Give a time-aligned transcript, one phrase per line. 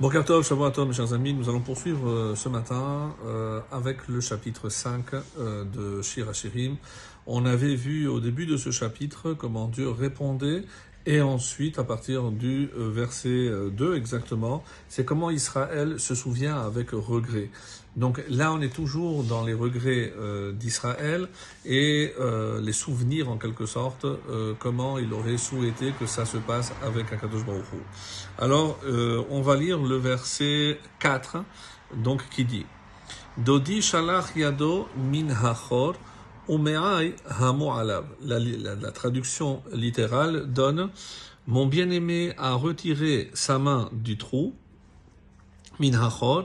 [0.00, 4.68] Bokertov, Shavuatov, mes chers amis, nous allons poursuivre euh, ce matin euh, avec le chapitre
[4.68, 6.76] 5 euh, de Shir Hashirim.
[7.26, 10.62] On avait vu au début de ce chapitre comment Dieu répondait
[11.08, 16.60] et ensuite, à partir du euh, verset 2 euh, exactement, c'est comment Israël se souvient
[16.60, 17.48] avec regret.
[17.96, 21.30] Donc là, on est toujours dans les regrets euh, d'Israël
[21.64, 22.12] et
[22.60, 24.04] les souvenirs en quelque sorte,
[24.58, 27.78] comment il aurait souhaité que ça se passe avec Akadosh Baruch Hu.
[28.38, 28.78] Alors,
[29.30, 31.38] on va lire le verset 4,
[31.96, 32.66] donc qui dit
[33.38, 35.94] Dodi shalach yado min hachor
[36.48, 40.90] la, la, la, traduction littérale donne
[41.46, 44.54] Mon bien-aimé a retiré sa main du trou,
[45.78, 46.44] min hachor,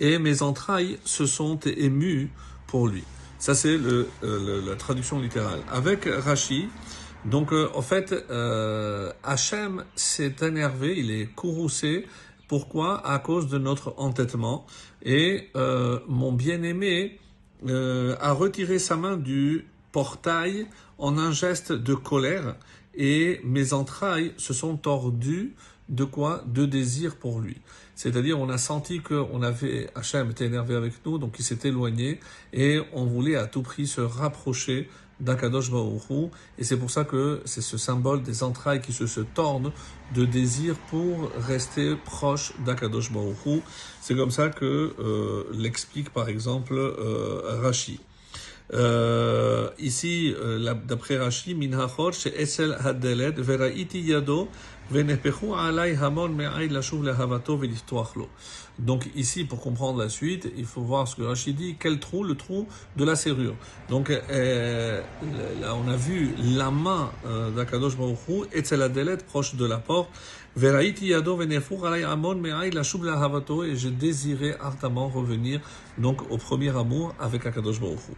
[0.00, 2.30] et mes entrailles se sont émues
[2.66, 3.04] pour lui.
[3.38, 5.60] Ça, c'est le, la traduction littérale.
[5.70, 6.68] Avec Rashi,
[7.24, 12.06] donc euh, en fait, euh, Hachem s'est énervé, il est courroucé.
[12.46, 13.06] Pourquoi?
[13.06, 14.66] À cause de notre entêtement.
[15.02, 17.18] Et euh, mon bien-aimé
[17.66, 20.66] euh, a retiré sa main du portail
[20.98, 22.56] en un geste de colère
[22.94, 25.54] et mes entrailles se sont tordues
[25.88, 27.56] de quoi De désir pour lui.
[27.94, 32.20] C'est-à-dire, on a senti qu'on avait, Hachem était énervé avec nous, donc il s'est éloigné
[32.52, 34.88] et on voulait à tout prix se rapprocher
[35.20, 39.20] d'Akadosh Baruch et c'est pour ça que c'est ce symbole des entrailles qui se, se
[39.20, 39.72] tordent
[40.14, 43.62] de désir pour rester proche d'Akadosh Baruch
[44.00, 48.00] C'est comme ça que euh, l'explique par exemple euh, Rashi.
[48.74, 54.48] Euh, ici, euh, d'après Rashi, Minhachor, chez Esel Hadelet, Veraiti Yado,
[58.78, 61.76] donc ici, pour comprendre la suite, il faut voir ce que Rachid dit.
[61.78, 62.24] Quel trou?
[62.24, 63.54] Le trou de la serrure.
[63.90, 65.02] Donc euh,
[65.60, 69.56] là, on a vu la main euh, d'Akadosh Baruch Hu, et c'est la délette proche
[69.56, 70.08] de la porte.
[70.60, 70.64] Et
[73.76, 75.60] je désirais ardemment revenir
[75.98, 78.14] donc au premier amour avec Akadosh Baruch Hu.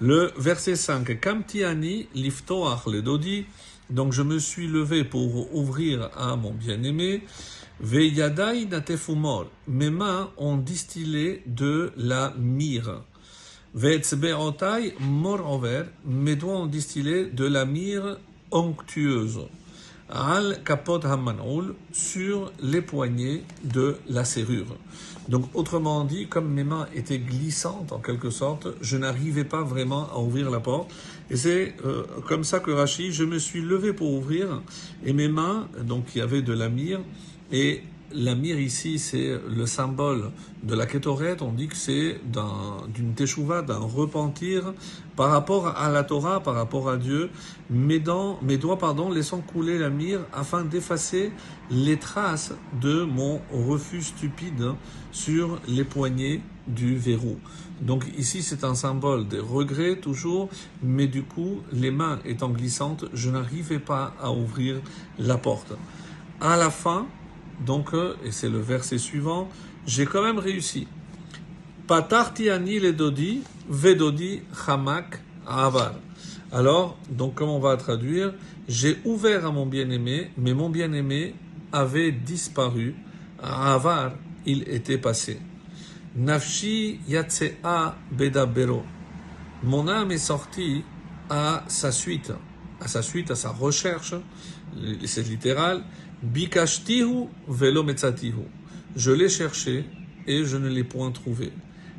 [0.00, 1.20] Le verset 5.
[1.20, 3.46] Kamtiani liftoach le dodi.
[3.90, 7.22] Donc je me suis levé pour ouvrir à mon bien-aimé.
[7.80, 9.46] Veyadai natefumor.
[9.68, 13.04] Mes mains ont distillé de la myrrhe.
[16.04, 18.18] Mes doigts ont distillé de la myrrhe
[18.50, 19.46] onctueuse.
[20.10, 24.76] Al kapot hamanoul sur les poignets de la serrure.
[25.28, 30.08] Donc autrement dit, comme mes mains étaient glissantes en quelque sorte, je n'arrivais pas vraiment
[30.10, 30.90] à ouvrir la porte.
[31.30, 34.62] Et c'est euh, comme ça que Rachid, je me suis levé pour ouvrir
[35.04, 37.00] et mes mains, donc il y avait de la mire
[37.52, 37.82] et
[38.12, 40.30] la mire ici, c'est le symbole
[40.62, 41.42] de la kétorette.
[41.42, 42.20] On dit que c'est
[42.94, 44.72] d'une teshuva, d'un repentir
[45.16, 47.30] par rapport à la Torah, par rapport à Dieu.
[47.70, 51.32] Mes, dents, mes doigts, pardon, laissant couler la mire afin d'effacer
[51.70, 54.72] les traces de mon refus stupide
[55.12, 57.38] sur les poignées du verrou.
[57.80, 60.48] Donc ici, c'est un symbole des regrets toujours,
[60.82, 64.80] mais du coup, les mains étant glissantes, je n'arrivais pas à ouvrir
[65.18, 65.74] la porte.
[66.40, 67.06] À la fin,
[67.64, 69.48] donc, euh, et c'est le verset suivant,
[69.86, 70.86] j'ai quand même réussi.
[71.86, 75.94] Patarti ani le dodi, vedodi chamak avar.
[76.52, 78.34] Alors, donc, comment on va traduire?
[78.68, 81.34] J'ai ouvert à mon bien-aimé, mais mon bien-aimé
[81.72, 82.94] avait disparu.
[83.42, 84.12] Avar,
[84.46, 85.40] il était passé.
[86.16, 88.82] Nafshi yatsea bedabero.
[89.62, 90.84] Mon âme est sortie
[91.30, 92.32] à sa suite,
[92.80, 94.14] à sa suite, à sa recherche,
[95.04, 95.82] c'est littéral,
[96.22, 98.42] Bikashtihu velo metzatihu.
[98.96, 99.84] Je l'ai cherché
[100.26, 101.52] et je ne l'ai point trouvé.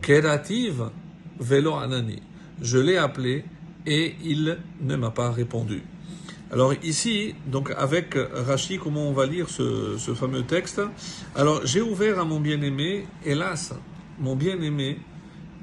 [0.00, 0.90] Kerativ
[1.38, 2.20] velo anani.
[2.60, 3.44] Je l'ai appelé
[3.86, 5.82] et il ne m'a pas répondu.
[6.50, 10.82] Alors ici, donc avec Rashi, comment on va lire ce, ce fameux texte?
[11.34, 13.72] Alors j'ai ouvert à mon bien-aimé, hélas,
[14.18, 14.98] mon bien-aimé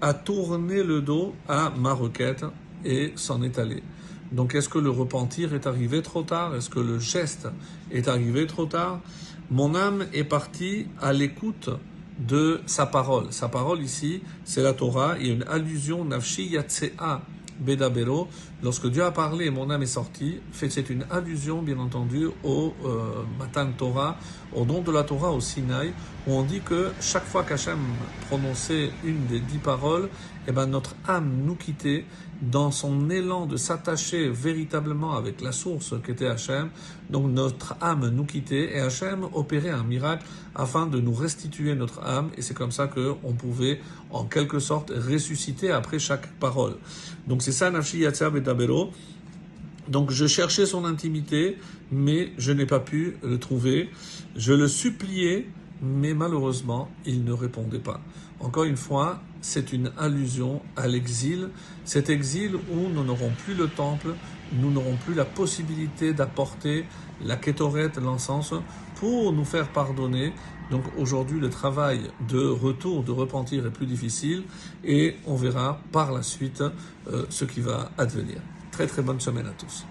[0.01, 2.43] a tourné le dos à ma requête
[2.83, 3.83] et s'en est allé.
[4.31, 6.55] Donc est-ce que le repentir est arrivé trop tard?
[6.55, 7.47] Est-ce que le geste
[7.91, 8.99] est arrivé trop tard?
[9.49, 11.69] Mon âme est partie à l'écoute
[12.19, 13.31] de sa parole.
[13.31, 15.15] Sa parole ici, c'est la Torah.
[15.19, 17.21] Il y a une allusion, nafshi yatsea
[17.59, 18.27] bedabero.
[18.63, 20.39] Lorsque Dieu a parlé, mon âme est sortie.
[20.51, 24.17] C'est une allusion, bien entendu, au euh, Matan Torah,
[24.53, 25.93] au nom de la Torah au Sinaï,
[26.27, 27.79] où on dit que chaque fois qu'Hachem
[28.27, 30.09] prononçait une des dix paroles,
[30.47, 32.05] eh ben, notre âme nous quittait
[32.41, 36.69] dans son élan de s'attacher véritablement avec la source qu'était Hachem.
[37.09, 40.25] Donc notre âme nous quittait et Hachem opérait un miracle
[40.55, 43.79] afin de nous restituer notre âme et c'est comme ça qu'on pouvait
[44.09, 46.75] en quelque sorte ressusciter après chaque parole.
[47.27, 48.05] Donc c'est ça Nafshi.
[49.87, 51.57] Donc je cherchais son intimité,
[51.91, 53.89] mais je n'ai pas pu le trouver.
[54.35, 55.47] Je le suppliais
[55.81, 58.01] mais malheureusement, il ne répondait pas.
[58.39, 61.49] Encore une fois, c'est une allusion à l'exil,
[61.85, 64.13] cet exil où nous n'aurons plus le temple,
[64.53, 66.85] nous n'aurons plus la possibilité d'apporter
[67.23, 68.53] la kétorette, l'encens,
[68.95, 70.33] pour nous faire pardonner.
[70.71, 74.43] Donc aujourd'hui, le travail de retour, de repentir est plus difficile
[74.83, 76.63] et on verra par la suite
[77.07, 78.37] euh, ce qui va advenir.
[78.71, 79.85] Très très bonne semaine à tous.